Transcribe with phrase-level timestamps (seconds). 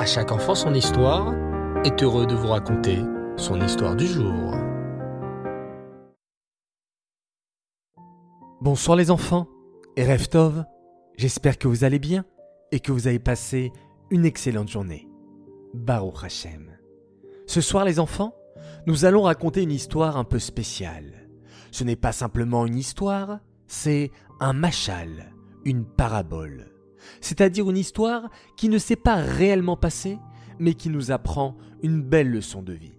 [0.00, 1.34] À chaque enfant son histoire
[1.84, 3.00] est heureux de vous raconter
[3.36, 4.54] son histoire du jour.
[8.62, 9.46] Bonsoir les enfants
[9.98, 10.64] et Reftov,
[11.18, 12.24] j'espère que vous allez bien
[12.72, 13.74] et que vous avez passé
[14.08, 15.06] une excellente journée.
[15.74, 16.78] Baruch Hashem.
[17.46, 18.34] Ce soir les enfants,
[18.86, 21.28] nous allons raconter une histoire un peu spéciale.
[21.72, 25.34] Ce n'est pas simplement une histoire, c'est un machal,
[25.66, 26.69] une parabole
[27.20, 30.18] c'est-à-dire une histoire qui ne s'est pas réellement passée,
[30.58, 32.94] mais qui nous apprend une belle leçon de vie.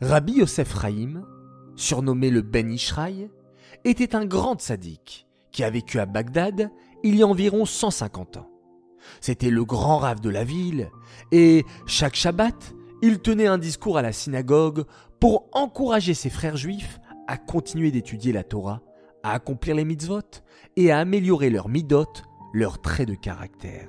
[0.00, 1.24] Rabbi Yosef Raïm,
[1.76, 3.30] surnommé le Ben Ishraï,
[3.84, 6.70] était un grand sadique qui a vécu à Bagdad
[7.02, 8.50] il y a environ 150 ans.
[9.20, 10.90] C'était le grand rave de la ville,
[11.32, 14.84] et chaque Shabbat, il tenait un discours à la synagogue
[15.20, 18.82] pour encourager ses frères juifs à continuer d'étudier la Torah,
[19.22, 20.42] à accomplir les mitzvot
[20.76, 22.06] et à améliorer leur midot
[22.52, 23.88] leurs traits de caractère.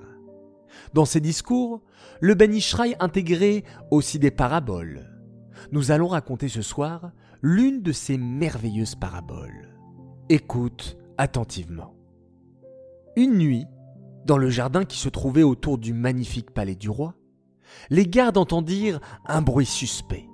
[0.94, 1.82] Dans ses discours,
[2.20, 5.10] le Ben Ishraï intégrait aussi des paraboles.
[5.72, 9.70] Nous allons raconter ce soir l'une de ces merveilleuses paraboles.
[10.30, 11.96] Écoute attentivement.
[13.16, 13.66] Une nuit,
[14.26, 17.16] dans le jardin qui se trouvait autour du magnifique palais du roi,
[17.90, 20.28] les gardes entendirent un bruit suspect.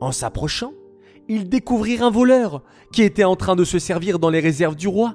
[0.00, 0.72] En s'approchant,
[1.28, 2.62] ils découvrirent un voleur
[2.92, 5.14] qui était en train de se servir dans les réserves du roi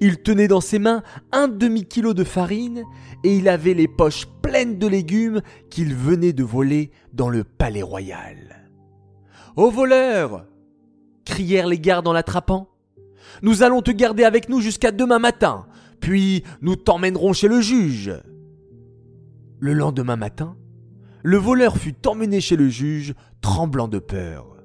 [0.00, 2.82] il tenait dans ses mains un demi-kilo de farine
[3.24, 7.82] et il avait les poches pleines de légumes qu'il venait de voler dans le palais
[7.82, 8.68] royal.
[9.56, 10.46] Au voleur
[11.24, 12.68] crièrent les gardes en l'attrapant.
[13.42, 15.66] Nous allons te garder avec nous jusqu'à demain matin,
[16.00, 18.12] puis nous t'emmènerons chez le juge.
[19.60, 20.56] Le lendemain matin,
[21.22, 24.56] le voleur fut emmené chez le juge, tremblant de peur.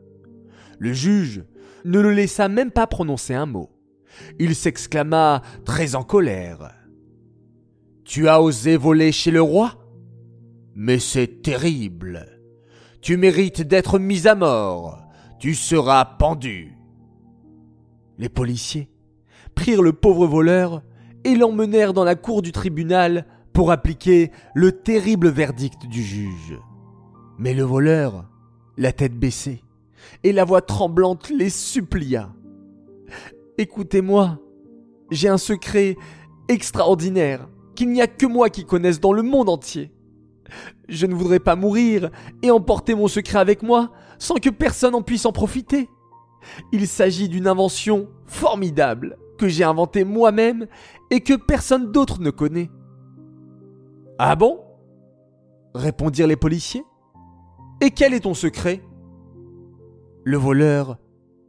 [0.79, 1.43] Le juge
[1.83, 3.74] ne le laissa même pas prononcer un mot.
[4.39, 6.71] Il s'exclama, très en colère.
[8.03, 9.73] Tu as osé voler chez le roi?
[10.75, 12.27] Mais c'est terrible.
[13.01, 14.99] Tu mérites d'être mis à mort.
[15.39, 16.73] Tu seras pendu.
[18.17, 18.89] Les policiers
[19.55, 20.83] prirent le pauvre voleur
[21.23, 26.59] et l'emmenèrent dans la cour du tribunal pour appliquer le terrible verdict du juge.
[27.37, 28.29] Mais le voleur,
[28.77, 29.63] la tête baissée
[30.23, 32.33] et la voix tremblante, les supplia.
[33.57, 34.39] Écoutez-moi,
[35.11, 35.95] j'ai un secret
[36.49, 39.91] extraordinaire qu'il n'y a que moi qui connaisse dans le monde entier.
[40.89, 42.09] Je ne voudrais pas mourir
[42.41, 45.89] et emporter mon secret avec moi sans que personne en puisse en profiter.
[46.71, 50.67] Il s'agit d'une invention formidable que j'ai inventée moi-même
[51.09, 52.69] et que personne d'autre ne connaît.
[54.19, 54.59] Ah bon?
[55.73, 56.83] Répondirent les policiers.
[57.81, 58.81] Et quel est ton secret?
[60.23, 60.97] Le voleur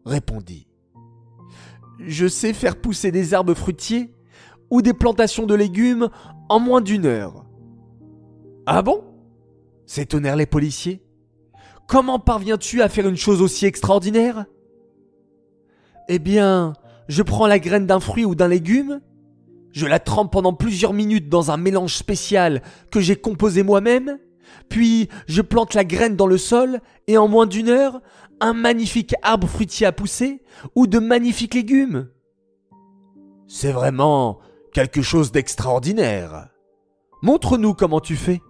[0.04, 0.66] répondit
[1.98, 4.12] je sais faire pousser des arbres fruitiers
[4.70, 6.08] ou des plantations de légumes
[6.48, 7.44] en moins d'une heure.
[8.66, 9.04] Ah bon?
[9.86, 11.02] S'étonnèrent les policiers.
[11.86, 14.46] Comment parviens-tu à faire une chose aussi extraordinaire?
[16.08, 16.72] Eh bien,
[17.08, 19.00] je prends la graine d'un fruit ou d'un légume,
[19.72, 24.18] je la trempe pendant plusieurs minutes dans un mélange spécial que j'ai composé moi-même,
[24.68, 28.00] puis je plante la graine dans le sol et en moins d'une heure,
[28.40, 30.42] un magnifique arbre fruitier a poussé
[30.74, 32.08] ou de magnifiques légumes.
[33.46, 34.40] C'est vraiment
[34.72, 36.48] quelque chose d'extraordinaire.
[37.22, 38.40] Montre-nous comment tu fais,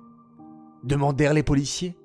[0.85, 1.97] demandèrent les policiers.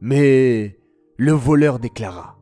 [0.00, 0.78] Mais
[1.16, 2.38] le voleur déclara.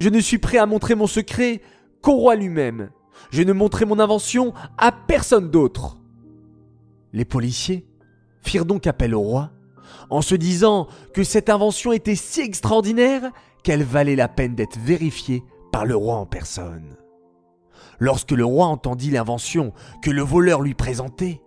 [0.00, 1.60] Je ne suis prêt à montrer mon secret
[2.02, 2.90] qu'au roi lui-même.
[3.30, 5.98] Je ne montrerai mon invention à personne d'autre.
[7.12, 7.86] Les policiers
[8.46, 9.50] firent donc appel au roi
[10.10, 13.30] en se disant que cette invention était si extraordinaire
[13.62, 15.42] qu'elle valait la peine d'être vérifiée
[15.72, 16.96] par le roi en personne.
[17.98, 21.40] Lorsque le roi entendit l'invention que le voleur lui présentait,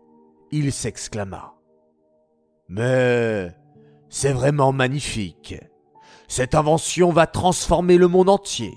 [0.51, 1.53] il s'exclama.
[2.67, 3.51] Mais
[4.09, 5.55] c'est vraiment magnifique.
[6.27, 8.73] Cette invention va transformer le monde entier.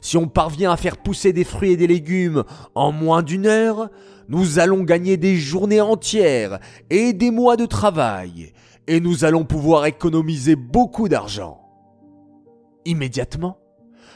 [0.00, 2.44] Si on parvient à faire pousser des fruits et des légumes
[2.74, 3.88] en moins d'une heure,
[4.32, 8.54] nous allons gagner des journées entières et des mois de travail,
[8.86, 11.60] et nous allons pouvoir économiser beaucoup d'argent.
[12.86, 13.58] Immédiatement,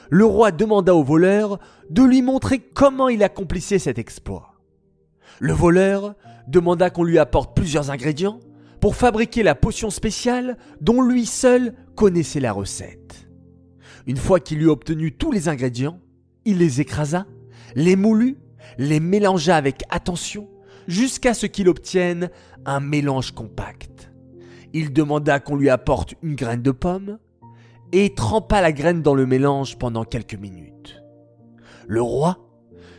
[0.09, 1.59] le roi demanda au voleur
[1.91, 4.55] de lui montrer comment il accomplissait cet exploit.
[5.39, 6.15] Le voleur
[6.49, 8.41] demanda qu'on lui apporte plusieurs ingrédients
[8.81, 13.29] pour fabriquer la potion spéciale dont lui seul connaissait la recette.
[14.07, 16.01] Une fois qu'il eut obtenu tous les ingrédients,
[16.47, 17.27] il les écrasa,
[17.75, 18.39] les moulut,
[18.79, 20.49] les mélangea avec attention
[20.87, 22.31] jusqu'à ce qu'il obtienne
[22.65, 24.13] un mélange compact.
[24.73, 27.19] Il demanda qu'on lui apporte une graine de pomme
[27.93, 31.03] et trempa la graine dans le mélange pendant quelques minutes.
[31.87, 32.39] Le roi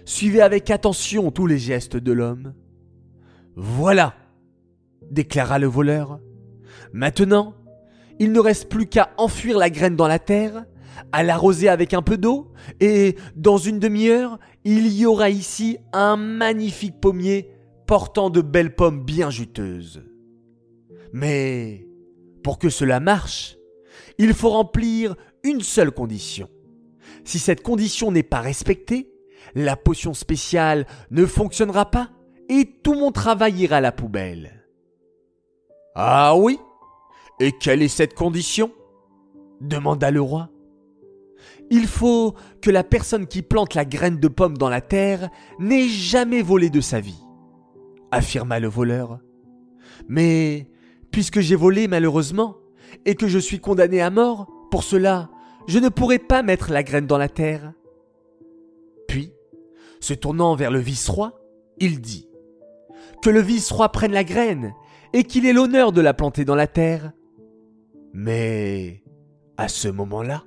[0.06, 2.54] suivait avec attention tous les gestes de l'homme.
[3.56, 4.14] Voilà,
[5.12, 6.20] déclara le voleur.
[6.94, 7.54] Maintenant,
[8.20, 10.66] il ne reste plus qu'à enfuir la graine dans la terre,
[11.12, 16.18] à l'arroser avec un peu d'eau, et dans une demi-heure, il y aura ici un
[16.18, 17.52] magnifique pommier
[17.86, 20.04] portant de belles pommes bien juteuses.
[21.14, 21.88] Mais
[22.44, 23.58] pour que cela marche,
[24.18, 26.50] il faut remplir une seule condition.
[27.24, 29.12] Si cette condition n'est pas respectée,
[29.56, 32.10] la potion spéciale ne fonctionnera pas
[32.50, 34.66] et tout mon travail ira à la poubelle.
[35.96, 36.60] Ah oui?
[37.40, 38.72] Et quelle est cette condition?
[39.62, 40.50] demanda le roi.
[41.70, 45.30] Il faut que la personne qui plante la graine de pomme dans la terre
[45.60, 47.22] n'ait jamais volé de sa vie,
[48.12, 49.20] affirma le voleur.
[50.08, 50.70] Mais
[51.12, 52.58] puisque j'ai volé malheureusement,
[53.06, 55.30] et que je suis condamné à mort, pour cela,
[55.68, 57.74] je ne pourrai pas mettre la graine dans la terre.
[59.08, 59.34] Puis,
[60.00, 61.40] se tournant vers le vice-roi,
[61.80, 62.30] il dit
[63.22, 64.74] Que le vice-roi prenne la graine
[65.14, 67.12] et qu'il ait l'honneur de la planter dans la terre.
[68.14, 69.04] Mais,
[69.58, 70.44] à ce moment-là,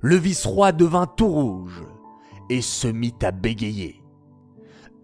[0.00, 1.82] le vice-roi devint tout rouge
[2.50, 4.04] et se mit à bégayer.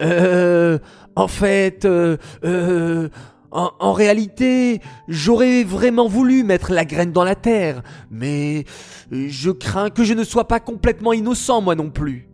[0.02, 0.78] Euh,
[1.17, 3.08] en fait, euh, euh,
[3.50, 8.64] en, réalité, j'aurais vraiment voulu mettre la graine dans la terre, mais
[9.11, 12.28] je crains que je ne sois pas complètement innocent moi non plus.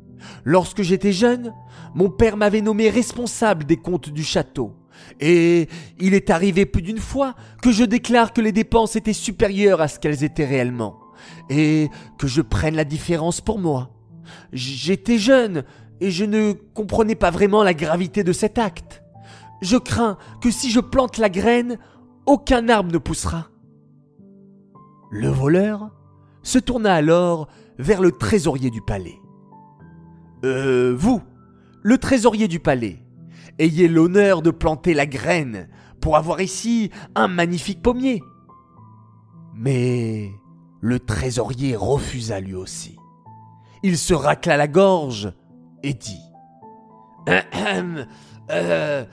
[0.44, 1.54] Lorsque j'étais jeune,
[1.94, 4.72] mon père m'avait nommé responsable des comptes du château.
[5.20, 5.68] Et
[5.98, 9.88] il est arrivé plus d'une fois que je déclare que les dépenses étaient supérieures à
[9.88, 10.98] ce qu'elles étaient réellement,
[11.50, 13.90] et que je prenne la différence pour moi.
[14.52, 15.64] J'étais jeune,
[16.00, 19.02] et je ne comprenais pas vraiment la gravité de cet acte.
[19.62, 21.78] Je crains que si je plante la graine,
[22.26, 23.48] aucun arbre ne poussera.
[25.10, 25.90] Le voleur
[26.42, 27.48] se tourna alors
[27.78, 29.18] vers le trésorier du palais.
[30.44, 31.22] Euh, vous,
[31.82, 32.98] le trésorier du palais,
[33.58, 35.68] ayez l'honneur de planter la graine
[36.00, 38.22] pour avoir ici un magnifique pommier.
[39.54, 40.30] Mais
[40.81, 42.96] le trésorier refusa lui aussi.
[43.82, 45.32] Il se racla la gorge
[45.82, 46.23] et dit
[48.50, 49.05] euh,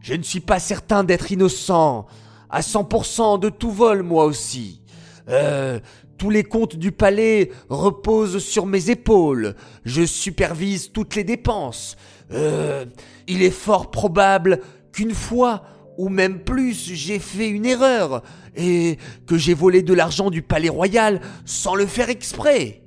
[0.00, 2.06] Je ne suis pas certain d'être innocent.
[2.48, 4.82] À 100% de tout vol, moi aussi.
[5.28, 5.78] Euh,
[6.18, 9.54] tous les comptes du palais reposent sur mes épaules.
[9.84, 11.96] Je supervise toutes les dépenses.
[12.32, 12.84] Euh,
[13.26, 14.60] il est fort probable
[14.92, 15.62] qu'une fois,
[16.00, 18.22] ou même plus, j'ai fait une erreur
[18.56, 22.82] et que j'ai volé de l'argent du palais royal sans le faire exprès.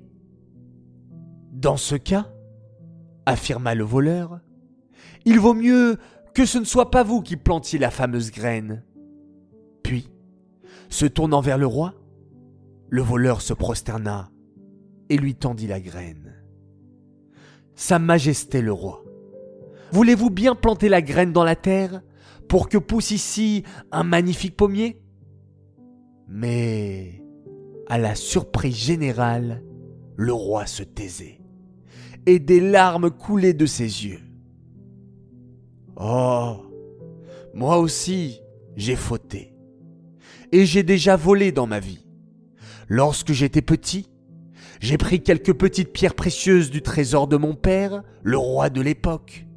[1.51, 2.25] Dans ce cas,
[3.27, 4.39] affirma le voleur,
[5.25, 5.97] il vaut mieux
[6.33, 8.83] que ce ne soit pas vous qui plantiez la fameuse graine.
[9.83, 10.09] Puis,
[10.89, 11.93] se tournant vers le roi,
[12.89, 14.31] le voleur se prosterna
[15.09, 16.33] et lui tendit la graine.
[17.75, 19.03] Sa Majesté le roi,
[19.91, 22.01] voulez-vous bien planter la graine dans la terre?
[22.53, 25.01] Pour que pousse ici un magnifique pommier
[26.27, 27.25] Mais,
[27.87, 29.63] à la surprise générale,
[30.15, 31.41] le roi se taisait
[32.27, 34.19] et des larmes coulaient de ses yeux.
[35.95, 36.57] Oh,
[37.55, 38.39] moi aussi,
[38.75, 39.55] j'ai fauté.
[40.51, 42.05] Et j'ai déjà volé dans ma vie.
[42.87, 44.11] Lorsque j'étais petit,
[44.79, 49.47] j'ai pris quelques petites pierres précieuses du trésor de mon père, le roi de l'époque.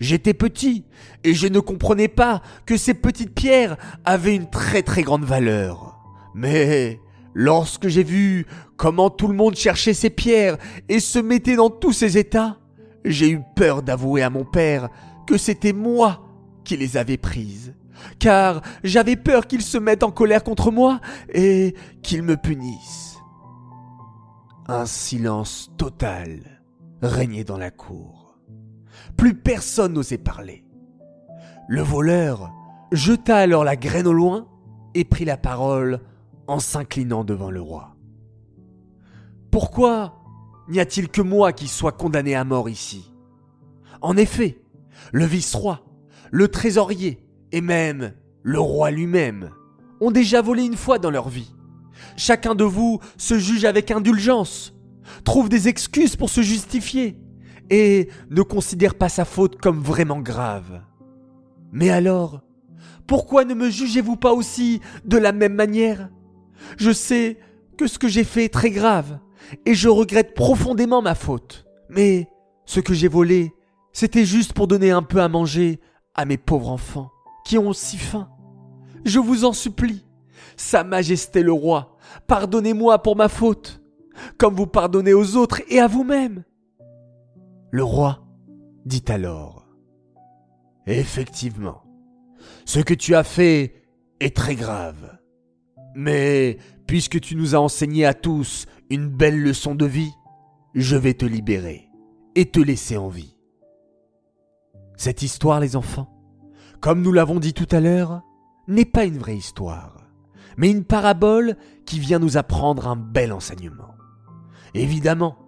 [0.00, 0.84] J'étais petit
[1.24, 5.98] et je ne comprenais pas que ces petites pierres avaient une très très grande valeur.
[6.34, 7.00] Mais
[7.34, 10.56] lorsque j'ai vu comment tout le monde cherchait ces pierres
[10.88, 12.58] et se mettait dans tous ces états,
[13.04, 14.88] j'ai eu peur d'avouer à mon père
[15.26, 16.22] que c'était moi
[16.64, 17.74] qui les avais prises
[18.18, 21.00] car j'avais peur qu'ils se mettent en colère contre moi
[21.32, 23.18] et qu'ils me punissent.
[24.68, 26.62] Un silence total
[27.02, 28.21] régnait dans la cour.
[29.16, 30.64] Plus personne n'osait parler.
[31.68, 32.52] Le voleur
[32.92, 34.48] jeta alors la graine au loin
[34.94, 36.00] et prit la parole
[36.46, 37.96] en s'inclinant devant le roi.
[39.50, 40.22] Pourquoi
[40.68, 43.12] n'y a-t-il que moi qui sois condamné à mort ici?
[44.00, 44.60] En effet,
[45.12, 45.84] le vice-roi,
[46.30, 49.50] le trésorier et même le roi lui-même
[50.00, 51.54] ont déjà volé une fois dans leur vie.
[52.16, 54.74] Chacun de vous se juge avec indulgence,
[55.24, 57.21] trouve des excuses pour se justifier
[57.70, 60.82] et ne considère pas sa faute comme vraiment grave.
[61.72, 62.42] Mais alors,
[63.06, 66.10] pourquoi ne me jugez-vous pas aussi de la même manière?
[66.76, 67.38] Je sais
[67.76, 69.18] que ce que j'ai fait est très grave
[69.66, 71.66] et je regrette profondément ma faute.
[71.88, 72.28] Mais
[72.64, 73.52] ce que j'ai volé,
[73.92, 75.80] c'était juste pour donner un peu à manger
[76.14, 77.10] à mes pauvres enfants
[77.44, 78.28] qui ont si faim.
[79.04, 80.04] Je vous en supplie,
[80.56, 83.82] Sa Majesté le roi, pardonnez-moi pour ma faute,
[84.38, 86.44] comme vous pardonnez aux autres et à vous-même.
[87.72, 88.22] Le roi
[88.84, 89.66] dit alors,
[90.86, 91.82] Effectivement,
[92.66, 93.86] ce que tu as fait
[94.20, 95.18] est très grave.
[95.94, 100.12] Mais puisque tu nous as enseigné à tous une belle leçon de vie,
[100.74, 101.88] je vais te libérer
[102.34, 103.38] et te laisser en vie.
[104.98, 106.12] Cette histoire, les enfants,
[106.80, 108.20] comme nous l'avons dit tout à l'heure,
[108.68, 109.96] n'est pas une vraie histoire,
[110.58, 113.94] mais une parabole qui vient nous apprendre un bel enseignement.
[114.74, 115.38] Évidemment,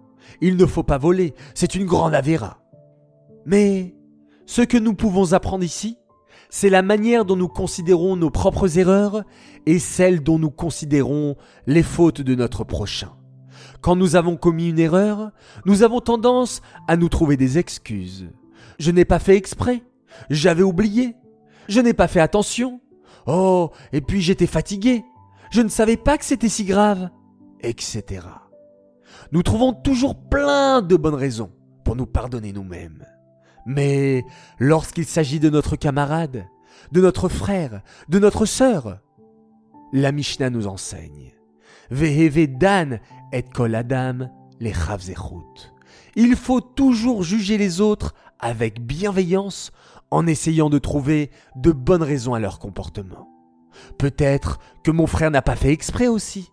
[0.41, 2.59] il ne faut pas voler, c'est une grande avéra.
[3.45, 3.95] Mais
[4.45, 5.97] ce que nous pouvons apprendre ici,
[6.49, 9.23] c'est la manière dont nous considérons nos propres erreurs
[9.65, 11.35] et celle dont nous considérons
[11.67, 13.11] les fautes de notre prochain.
[13.81, 15.31] Quand nous avons commis une erreur,
[15.65, 18.29] nous avons tendance à nous trouver des excuses.
[18.79, 19.83] Je n'ai pas fait exprès,
[20.29, 21.15] j'avais oublié,
[21.67, 22.81] je n'ai pas fait attention.
[23.27, 25.03] Oh, et puis j'étais fatigué,
[25.51, 27.09] je ne savais pas que c'était si grave,
[27.61, 28.21] etc.
[29.31, 31.51] Nous trouvons toujours plein de bonnes raisons
[31.83, 33.05] pour nous pardonner nous-mêmes.
[33.65, 34.23] Mais
[34.59, 36.45] lorsqu'il s'agit de notre camarade,
[36.91, 38.99] de notre frère, de notre sœur,
[39.91, 41.33] la Mishnah nous enseigne.
[41.89, 42.99] Veheve dan
[43.31, 44.29] et kol adam
[44.59, 44.73] les
[46.15, 49.71] Il faut toujours juger les autres avec bienveillance
[50.11, 53.29] en essayant de trouver de bonnes raisons à leur comportement.
[53.97, 56.51] Peut-être que mon frère n'a pas fait exprès aussi.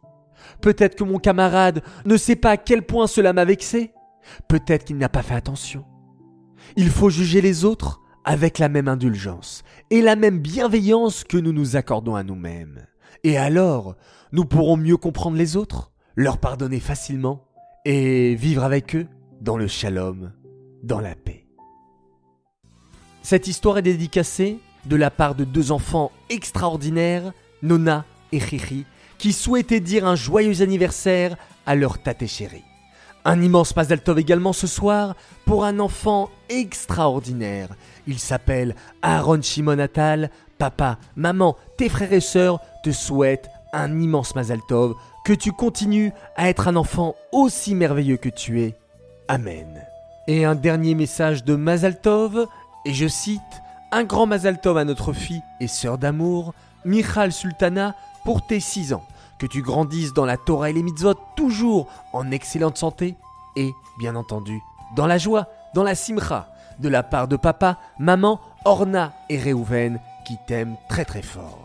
[0.61, 3.93] Peut-être que mon camarade ne sait pas à quel point cela m'a vexé.
[4.49, 5.85] Peut-être qu'il n'a pas fait attention.
[6.77, 11.53] Il faut juger les autres avec la même indulgence et la même bienveillance que nous
[11.53, 12.87] nous accordons à nous-mêmes.
[13.25, 13.97] Et alors,
[14.33, 17.45] nous pourrons mieux comprendre les autres, leur pardonner facilement
[17.85, 19.07] et vivre avec eux
[19.41, 20.33] dans le shalom,
[20.83, 21.47] dans la paix.
[23.23, 27.33] Cette histoire est dédicacée de la part de deux enfants extraordinaires,
[27.63, 28.85] Nona et Riri,
[29.23, 32.65] qui souhaitaient dire un joyeux anniversaire à leur tate chérie.
[33.25, 35.15] Un immense Mazal également ce soir
[35.47, 37.69] pour un enfant extraordinaire.
[38.09, 40.29] Il s'appelle Aaron Shimon Atal.
[40.59, 44.59] Papa, maman, tes frères et sœurs te souhaitent un immense Mazal
[45.25, 48.75] que tu continues à être un enfant aussi merveilleux que tu es.
[49.29, 49.87] Amen.
[50.27, 51.97] Et un dernier message de Mazal
[52.87, 53.41] et je cite
[53.93, 59.05] Un grand Mazal à notre fille et sœur d'amour, Michal Sultana, pour tes 6 ans
[59.43, 63.17] que tu grandisses dans la Torah et les mitzvot toujours en excellente santé
[63.57, 64.63] et, bien entendu,
[64.95, 66.47] dans la joie, dans la simcha,
[66.79, 71.59] de la part de papa, maman, Orna et Réhouven qui t'aiment très très fort.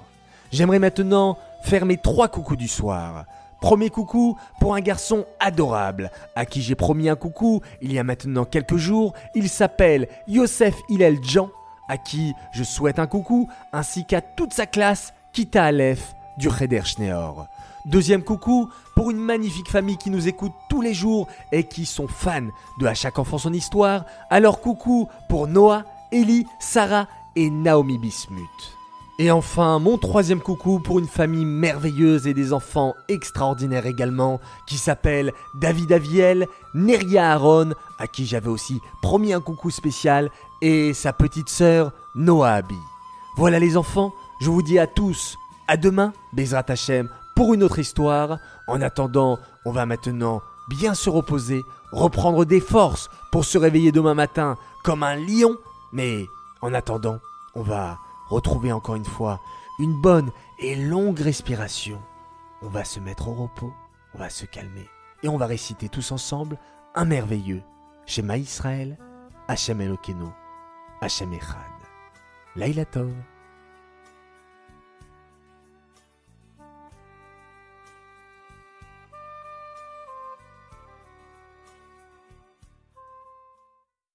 [0.52, 3.26] J'aimerais maintenant faire mes trois coucous du soir.
[3.62, 8.04] Premier coucou pour un garçon adorable, à qui j'ai promis un coucou il y a
[8.04, 9.14] maintenant quelques jours.
[9.36, 11.52] Il s'appelle Yosef Hillel Jean,
[11.88, 16.84] à qui je souhaite un coucou, ainsi qu'à toute sa classe, Kita Aleph du Cheder
[16.84, 17.48] Schneor.
[17.86, 22.08] Deuxième coucou pour une magnifique famille qui nous écoute tous les jours et qui sont
[22.08, 24.06] fans de À chaque enfant son histoire.
[24.30, 28.78] Alors coucou pour Noah, Ellie, Sarah et Naomi Bismuth.
[29.20, 34.78] Et enfin, mon troisième coucou pour une famille merveilleuse et des enfants extraordinaires également, qui
[34.78, 40.30] s'appellent David Aviel, Neria Aaron, à qui j'avais aussi promis un coucou spécial,
[40.62, 42.78] et sa petite sœur Noah Abi.
[43.38, 45.38] Voilà les enfants, je vous dis à tous,
[45.68, 48.40] à demain, Bezrat Hashem, pour une autre histoire.
[48.68, 54.14] En attendant, on va maintenant bien se reposer, reprendre des forces pour se réveiller demain
[54.14, 55.56] matin comme un lion.
[55.94, 56.26] Mais
[56.62, 57.20] en attendant,
[57.56, 59.40] on va retrouver encore une fois
[59.80, 62.02] une bonne et longue respiration.
[62.62, 63.74] On va se mettre au repos,
[64.14, 64.90] on va se calmer
[65.24, 66.58] et on va réciter tous ensemble
[66.96, 67.62] un merveilleux
[68.06, 68.98] Shema Israël,
[69.48, 70.28] Hashem Elokeinu,
[71.02, 71.58] Hashem Echad.
[72.56, 73.12] Laila Tov.